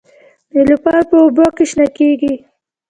[0.53, 2.33] نیلوفر په اوبو کې شنه کیږي